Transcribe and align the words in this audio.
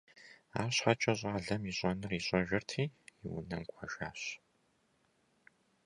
АрщхьэкӀэ 0.61 1.13
щӀалэм 1.19 1.61
ищӀэнур 1.69 2.11
ищӀэжырти, 2.17 2.83
и 3.23 3.25
унэм 3.37 3.63
кӀуэжащ. 3.71 4.21